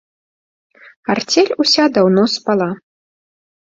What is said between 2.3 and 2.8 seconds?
спала.